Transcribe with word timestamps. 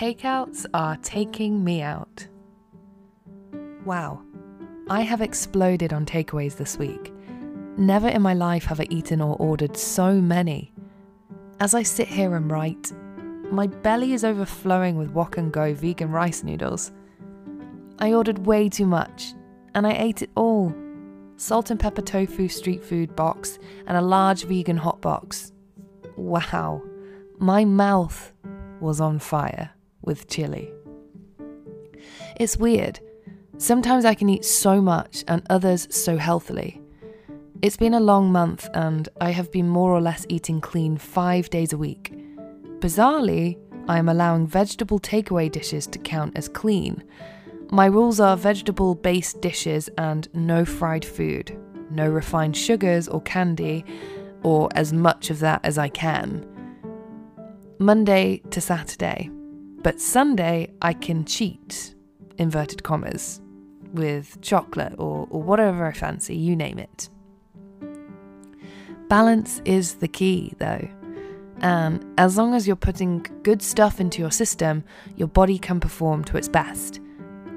takeouts 0.00 0.64
are 0.72 0.96
taking 1.02 1.62
me 1.62 1.82
out. 1.82 2.26
Wow, 3.84 4.22
I 4.88 5.02
have 5.02 5.20
exploded 5.20 5.92
on 5.92 6.06
takeaways 6.06 6.56
this 6.56 6.78
week. 6.78 7.12
Never 7.76 8.08
in 8.08 8.22
my 8.22 8.32
life 8.32 8.64
have 8.64 8.80
I 8.80 8.86
eaten 8.88 9.20
or 9.20 9.36
ordered 9.36 9.76
so 9.76 10.14
many. 10.14 10.72
As 11.60 11.74
I 11.74 11.82
sit 11.82 12.08
here 12.08 12.34
and 12.34 12.50
write, 12.50 12.90
my 13.52 13.66
belly 13.66 14.14
is 14.14 14.24
overflowing 14.24 14.96
with 14.96 15.10
wok 15.10 15.36
and 15.36 15.52
go 15.52 15.74
vegan 15.74 16.10
rice 16.10 16.42
noodles. 16.42 16.92
I 17.98 18.14
ordered 18.14 18.46
way 18.46 18.70
too 18.70 18.86
much, 18.86 19.34
and 19.74 19.86
I 19.86 19.92
ate 19.92 20.22
it 20.22 20.30
all 20.34 20.74
salt 21.36 21.70
and 21.70 21.78
pepper 21.78 22.00
tofu 22.00 22.48
street 22.48 22.82
food 22.82 23.14
box 23.14 23.58
and 23.86 23.98
a 23.98 24.00
large 24.00 24.44
vegan 24.44 24.78
hot 24.78 25.02
box. 25.02 25.52
Wow, 26.16 26.82
my 27.38 27.66
mouth 27.66 28.32
was 28.80 29.02
on 29.02 29.18
fire 29.18 29.72
with 30.02 30.28
chili. 30.28 30.72
It's 32.38 32.56
weird. 32.56 33.00
Sometimes 33.58 34.04
I 34.04 34.14
can 34.14 34.28
eat 34.28 34.44
so 34.44 34.80
much 34.80 35.24
and 35.28 35.42
others 35.50 35.86
so 35.94 36.16
healthily. 36.16 36.80
It's 37.62 37.76
been 37.76 37.92
a 37.92 38.00
long 38.00 38.32
month 38.32 38.68
and 38.72 39.06
I 39.20 39.32
have 39.32 39.52
been 39.52 39.68
more 39.68 39.92
or 39.92 40.00
less 40.00 40.24
eating 40.30 40.62
clean 40.62 40.96
five 40.96 41.50
days 41.50 41.74
a 41.74 41.78
week. 41.78 42.14
Bizarrely, 42.78 43.58
I 43.86 43.98
am 43.98 44.08
allowing 44.08 44.46
vegetable 44.46 44.98
takeaway 44.98 45.52
dishes 45.52 45.86
to 45.88 45.98
count 45.98 46.38
as 46.38 46.48
clean. 46.48 47.04
My 47.70 47.86
rules 47.86 48.18
are 48.18 48.36
vegetable 48.36 48.94
based 48.94 49.42
dishes 49.42 49.90
and 49.98 50.26
no 50.32 50.64
fried 50.64 51.04
food, 51.04 51.54
no 51.90 52.08
refined 52.08 52.56
sugars 52.56 53.08
or 53.08 53.20
candy, 53.20 53.84
or 54.42 54.70
as 54.74 54.92
much 54.94 55.28
of 55.28 55.40
that 55.40 55.60
as 55.62 55.76
I 55.76 55.88
can. 55.88 56.46
Monday 57.78 58.42
to 58.50 58.60
Saturday, 58.60 59.30
but 59.82 60.00
Sunday 60.00 60.72
I 60.82 60.92
can 60.92 61.24
cheat, 61.24 61.94
inverted 62.38 62.82
commas, 62.82 63.40
with 63.92 64.40
chocolate 64.40 64.94
or, 64.98 65.26
or 65.30 65.42
whatever 65.42 65.86
I 65.86 65.92
fancy, 65.92 66.36
you 66.36 66.54
name 66.56 66.78
it. 66.78 67.08
Balance 69.08 69.60
is 69.64 69.94
the 69.94 70.08
key, 70.08 70.54
though. 70.58 70.88
And 71.62 72.04
as 72.16 72.38
long 72.38 72.54
as 72.54 72.66
you're 72.66 72.76
putting 72.76 73.26
good 73.42 73.60
stuff 73.60 74.00
into 74.00 74.22
your 74.22 74.30
system, 74.30 74.84
your 75.16 75.28
body 75.28 75.58
can 75.58 75.80
perform 75.80 76.24
to 76.24 76.36
its 76.36 76.48
best. 76.48 77.00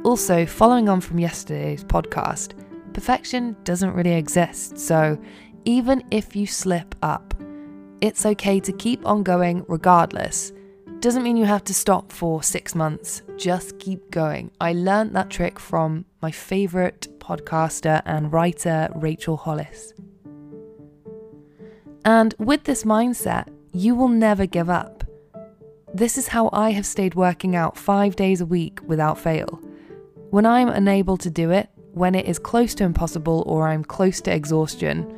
Also, 0.04 0.46
following 0.46 0.90
on 0.90 1.00
from 1.00 1.20
yesterday's 1.20 1.84
podcast, 1.84 2.54
perfection 2.94 3.56
doesn't 3.64 3.94
really 3.94 4.14
exist. 4.14 4.78
So, 4.78 5.18
even 5.66 6.04
if 6.12 6.36
you 6.36 6.46
slip 6.46 6.96
up, 7.02 7.34
it's 8.02 8.26
okay 8.26 8.60
to 8.60 8.74
keep 8.74 9.06
on 9.06 9.24
going 9.24 9.64
regardless. 9.70 10.52
Doesn't 11.04 11.24
mean 11.24 11.36
you 11.36 11.44
have 11.44 11.66
to 11.66 11.74
stop 11.74 12.14
for 12.14 12.42
six 12.42 12.74
months, 12.76 13.24
just 13.36 13.78
keep 13.78 14.10
going. 14.10 14.52
I 14.62 14.72
learned 14.72 15.14
that 15.18 15.30
trick 15.30 15.60
from 15.60 16.06
my 16.22 16.32
favourite 16.32 17.10
podcaster 17.20 18.02
and 18.06 18.32
writer, 18.32 18.88
Rachel 18.96 19.36
Hollis. 19.36 19.92
And 22.06 22.34
with 22.40 22.64
this 22.64 22.86
mindset, 22.86 23.50
you 23.74 23.96
will 23.96 24.08
never 24.08 24.46
give 24.46 24.70
up. 24.70 25.04
This 25.94 26.18
is 26.18 26.30
how 26.30 26.50
I 26.54 26.72
have 26.72 26.86
stayed 26.86 27.16
working 27.16 27.54
out 27.54 27.78
five 27.78 28.16
days 28.16 28.40
a 28.40 28.46
week 28.46 28.80
without 28.88 29.20
fail. 29.20 29.60
When 30.30 30.46
I'm 30.46 30.70
unable 30.70 31.18
to 31.18 31.30
do 31.30 31.52
it, 31.52 31.68
when 31.92 32.16
it 32.16 32.28
is 32.28 32.40
close 32.40 32.74
to 32.76 32.86
impossible 32.86 33.44
or 33.46 33.68
I'm 33.68 33.84
close 33.84 34.22
to 34.22 34.34
exhaustion, 34.34 35.14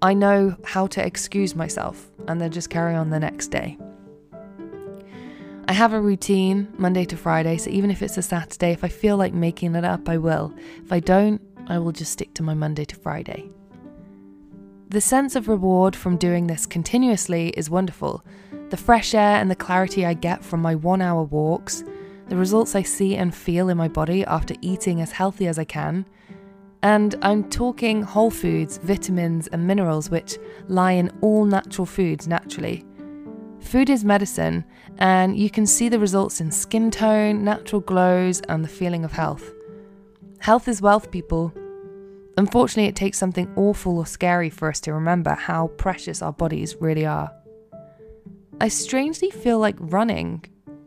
I 0.00 0.14
know 0.14 0.56
how 0.64 0.86
to 0.86 1.04
excuse 1.04 1.56
myself 1.56 2.08
and 2.28 2.40
then 2.40 2.52
just 2.52 2.70
carry 2.70 2.94
on 2.94 3.10
the 3.10 3.18
next 3.18 3.48
day. 3.48 3.76
I 5.68 5.74
have 5.74 5.92
a 5.92 6.00
routine 6.00 6.72
Monday 6.76 7.04
to 7.04 7.16
Friday, 7.16 7.56
so 7.56 7.70
even 7.70 7.90
if 7.90 8.02
it's 8.02 8.18
a 8.18 8.22
Saturday, 8.22 8.72
if 8.72 8.82
I 8.82 8.88
feel 8.88 9.16
like 9.16 9.32
making 9.32 9.76
it 9.76 9.84
up, 9.84 10.08
I 10.08 10.18
will. 10.18 10.52
If 10.84 10.92
I 10.92 10.98
don't, 10.98 11.40
I 11.68 11.78
will 11.78 11.92
just 11.92 12.12
stick 12.12 12.34
to 12.34 12.42
my 12.42 12.52
Monday 12.52 12.84
to 12.84 12.96
Friday. 12.96 13.48
The 14.88 15.00
sense 15.00 15.36
of 15.36 15.48
reward 15.48 15.94
from 15.94 16.16
doing 16.16 16.48
this 16.48 16.66
continuously 16.66 17.50
is 17.50 17.70
wonderful. 17.70 18.24
The 18.70 18.76
fresh 18.76 19.14
air 19.14 19.36
and 19.36 19.50
the 19.50 19.56
clarity 19.56 20.04
I 20.04 20.14
get 20.14 20.44
from 20.44 20.60
my 20.60 20.74
one 20.74 21.00
hour 21.00 21.22
walks, 21.22 21.84
the 22.28 22.36
results 22.36 22.74
I 22.74 22.82
see 22.82 23.16
and 23.16 23.34
feel 23.34 23.68
in 23.68 23.76
my 23.76 23.88
body 23.88 24.24
after 24.24 24.54
eating 24.62 25.00
as 25.00 25.12
healthy 25.12 25.46
as 25.46 25.58
I 25.58 25.64
can. 25.64 26.04
And 26.82 27.14
I'm 27.22 27.48
talking 27.48 28.02
whole 28.02 28.30
foods, 28.30 28.78
vitamins, 28.78 29.46
and 29.46 29.66
minerals 29.66 30.10
which 30.10 30.36
lie 30.66 30.92
in 30.92 31.12
all 31.20 31.44
natural 31.44 31.86
foods 31.86 32.26
naturally. 32.26 32.84
Food 33.62 33.88
is 33.88 34.04
medicine, 34.04 34.64
and 34.98 35.38
you 35.38 35.48
can 35.48 35.64
see 35.64 35.88
the 35.88 35.98
results 35.98 36.40
in 36.40 36.50
skin 36.50 36.90
tone, 36.90 37.42
natural 37.42 37.80
glows, 37.80 38.40
and 38.48 38.62
the 38.62 38.68
feeling 38.68 39.04
of 39.04 39.12
health. 39.12 39.50
Health 40.40 40.68
is 40.68 40.82
wealth, 40.82 41.10
people. 41.10 41.54
Unfortunately, 42.36 42.88
it 42.88 42.96
takes 42.96 43.18
something 43.18 43.50
awful 43.56 43.98
or 43.98 44.06
scary 44.06 44.50
for 44.50 44.68
us 44.68 44.80
to 44.80 44.92
remember 44.92 45.34
how 45.34 45.68
precious 45.68 46.20
our 46.20 46.32
bodies 46.32 46.76
really 46.80 47.06
are. 47.06 47.32
I 48.60 48.68
strangely 48.68 49.30
feel 49.30 49.58
like 49.58 49.76
running, 49.78 50.44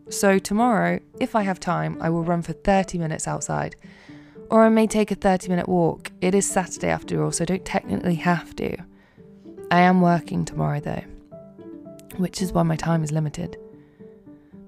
so 0.10 0.38
tomorrow, 0.38 1.00
if 1.20 1.36
I 1.36 1.44
have 1.44 1.60
time, 1.60 1.98
I 2.02 2.10
will 2.10 2.24
run 2.24 2.42
for 2.42 2.54
30 2.54 2.98
minutes 2.98 3.28
outside. 3.28 3.76
Or 4.52 4.64
I 4.64 4.70
may 4.70 4.86
take 4.86 5.10
a 5.10 5.16
30 5.16 5.50
minute 5.50 5.68
walk. 5.68 6.12
It 6.22 6.36
is 6.36 6.48
Saturday 6.48 6.90
after 6.90 7.24
all, 7.24 7.32
so 7.32 7.44
I 7.44 7.46
don't 7.46 7.66
technically 7.66 8.16
have 8.16 8.56
to. 8.58 8.78
I 9.72 9.82
am 9.82 10.02
working 10.02 10.46
tomorrow 10.46 10.80
though, 10.80 11.04
which 12.18 12.42
is 12.42 12.54
why 12.54 12.64
my 12.64 12.76
time 12.76 13.04
is 13.04 13.12
limited. 13.12 13.58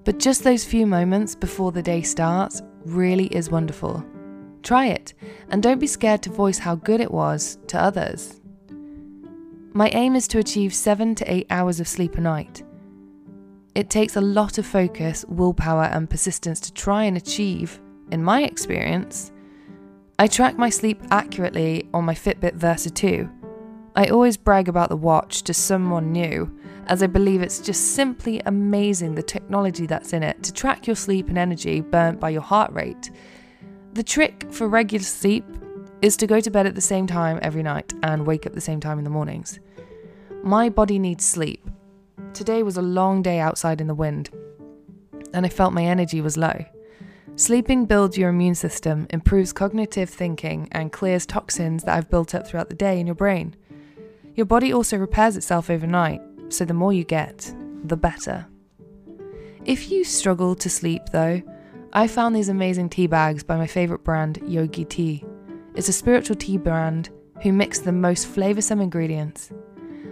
But 0.04 0.18
just 0.18 0.44
those 0.44 0.64
few 0.64 0.86
moments 0.86 1.34
before 1.34 1.72
the 1.72 1.82
day 1.82 2.02
starts 2.02 2.62
really 2.84 3.26
is 3.26 3.50
wonderful. 3.50 4.04
Try 4.62 4.86
it, 4.86 5.14
and 5.50 5.62
don't 5.62 5.78
be 5.78 5.86
scared 5.86 6.22
to 6.22 6.30
voice 6.30 6.58
how 6.58 6.74
good 6.76 7.00
it 7.00 7.10
was 7.10 7.58
to 7.68 7.80
others. 7.80 8.40
My 9.72 9.90
aim 9.90 10.16
is 10.16 10.26
to 10.28 10.38
achieve 10.38 10.74
seven 10.74 11.14
to 11.16 11.32
eight 11.32 11.46
hours 11.50 11.78
of 11.78 11.86
sleep 11.86 12.16
a 12.16 12.20
night. 12.20 12.62
It 13.74 13.90
takes 13.90 14.16
a 14.16 14.20
lot 14.20 14.58
of 14.58 14.66
focus, 14.66 15.24
willpower, 15.28 15.84
and 15.84 16.10
persistence 16.10 16.58
to 16.60 16.72
try 16.72 17.04
and 17.04 17.16
achieve, 17.16 17.80
in 18.10 18.24
my 18.24 18.42
experience. 18.42 19.30
I 20.18 20.26
track 20.26 20.58
my 20.58 20.70
sleep 20.70 21.00
accurately 21.10 21.88
on 21.94 22.04
my 22.04 22.14
Fitbit 22.14 22.54
Versa 22.54 22.90
2. 22.90 23.30
I 23.98 24.10
always 24.10 24.36
brag 24.36 24.68
about 24.68 24.90
the 24.90 24.96
watch 24.96 25.42
to 25.42 25.52
someone 25.52 26.12
new, 26.12 26.56
as 26.86 27.02
I 27.02 27.08
believe 27.08 27.42
it's 27.42 27.58
just 27.58 27.96
simply 27.96 28.40
amazing 28.46 29.16
the 29.16 29.24
technology 29.24 29.86
that's 29.86 30.12
in 30.12 30.22
it 30.22 30.40
to 30.44 30.52
track 30.52 30.86
your 30.86 30.94
sleep 30.94 31.28
and 31.28 31.36
energy 31.36 31.80
burnt 31.80 32.20
by 32.20 32.30
your 32.30 32.42
heart 32.42 32.72
rate. 32.72 33.10
The 33.94 34.04
trick 34.04 34.46
for 34.52 34.68
regular 34.68 35.02
sleep 35.02 35.44
is 36.00 36.16
to 36.18 36.28
go 36.28 36.38
to 36.38 36.48
bed 36.48 36.64
at 36.64 36.76
the 36.76 36.80
same 36.80 37.08
time 37.08 37.40
every 37.42 37.64
night 37.64 37.92
and 38.04 38.24
wake 38.24 38.46
up 38.46 38.52
the 38.52 38.60
same 38.60 38.78
time 38.78 38.98
in 38.98 39.04
the 39.04 39.10
mornings. 39.10 39.58
My 40.44 40.68
body 40.68 41.00
needs 41.00 41.26
sleep. 41.26 41.68
Today 42.34 42.62
was 42.62 42.76
a 42.76 42.82
long 42.82 43.20
day 43.20 43.40
outside 43.40 43.80
in 43.80 43.88
the 43.88 43.96
wind, 43.96 44.30
and 45.34 45.44
I 45.44 45.48
felt 45.48 45.72
my 45.74 45.84
energy 45.84 46.20
was 46.20 46.36
low. 46.36 46.64
Sleeping 47.34 47.84
builds 47.84 48.16
your 48.16 48.30
immune 48.30 48.54
system, 48.54 49.08
improves 49.10 49.52
cognitive 49.52 50.08
thinking, 50.08 50.68
and 50.70 50.92
clears 50.92 51.26
toxins 51.26 51.82
that 51.82 51.96
I've 51.96 52.10
built 52.10 52.32
up 52.32 52.46
throughout 52.46 52.68
the 52.68 52.76
day 52.76 53.00
in 53.00 53.06
your 53.08 53.16
brain. 53.16 53.56
Your 54.38 54.46
body 54.46 54.72
also 54.72 54.96
repairs 54.96 55.36
itself 55.36 55.68
overnight, 55.68 56.20
so 56.48 56.64
the 56.64 56.72
more 56.72 56.92
you 56.92 57.02
get, 57.02 57.52
the 57.82 57.96
better. 57.96 58.46
If 59.64 59.90
you 59.90 60.04
struggle 60.04 60.54
to 60.54 60.70
sleep, 60.70 61.02
though, 61.10 61.42
I 61.92 62.06
found 62.06 62.36
these 62.36 62.48
amazing 62.48 62.90
tea 62.90 63.08
bags 63.08 63.42
by 63.42 63.56
my 63.56 63.66
favourite 63.66 64.04
brand, 64.04 64.38
Yogi 64.46 64.84
Tea. 64.84 65.24
It's 65.74 65.88
a 65.88 65.92
spiritual 65.92 66.36
tea 66.36 66.56
brand 66.56 67.10
who 67.42 67.52
mix 67.52 67.80
the 67.80 67.90
most 67.90 68.28
flavoursome 68.28 68.80
ingredients, 68.80 69.50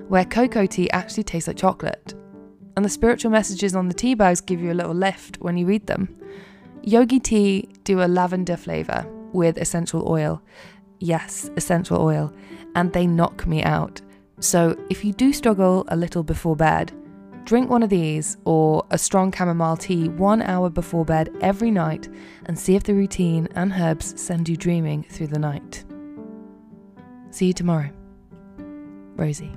where 0.09 0.25
cocoa 0.25 0.67
tea 0.67 0.91
actually 0.91 1.23
tastes 1.23 1.47
like 1.47 1.57
chocolate. 1.57 2.15
And 2.75 2.85
the 2.85 2.89
spiritual 2.89 3.31
messages 3.31 3.77
on 3.77 3.87
the 3.87 3.95
tea 3.95 4.15
bags 4.15 4.41
give 4.41 4.61
you 4.61 4.73
a 4.73 4.75
little 4.75 4.93
lift 4.93 5.37
when 5.37 5.57
you 5.57 5.67
read 5.67 5.87
them. 5.87 6.21
Yogi 6.83 7.21
Tea 7.21 7.69
do 7.85 8.03
a 8.03 8.09
lavender 8.09 8.57
flavour 8.57 9.07
with 9.33 9.57
essential 9.57 10.03
oil. 10.09 10.43
Yes, 10.99 11.49
essential 11.57 12.03
oil. 12.03 12.33
And 12.75 12.93
they 12.93 13.07
knock 13.07 13.47
me 13.47 13.63
out. 13.63 14.01
So 14.41 14.77
if 14.91 15.05
you 15.05 15.13
do 15.13 15.33
struggle 15.33 15.85
a 15.89 15.97
little 15.97 16.23
before 16.23 16.57
bed, 16.57 16.93
Drink 17.47 17.71
one 17.71 17.85
of 17.85 17.91
these 17.91 18.37
or 18.45 18.85
a 18.91 18.99
strong 18.99 19.31
chamomile 19.31 19.77
tea 19.77 20.09
one 20.09 20.43
hour 20.43 20.69
before 20.69 21.05
bed 21.05 21.31
every 21.41 21.71
night 21.71 22.09
and 22.47 22.59
see 22.59 22.75
if 22.75 22.83
the 22.83 22.93
routine 22.93 23.47
and 23.55 23.73
herbs 23.73 24.21
send 24.21 24.49
you 24.49 24.57
dreaming 24.57 25.05
through 25.05 25.29
the 25.29 25.39
night. 25.39 25.85
See 27.31 27.47
you 27.47 27.53
tomorrow. 27.53 27.91
Rosie. 29.15 29.53